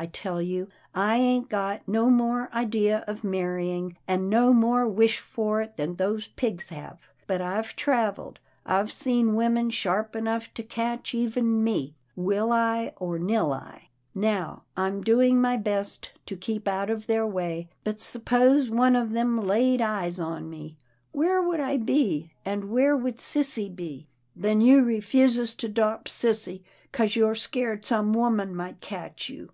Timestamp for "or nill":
12.98-13.52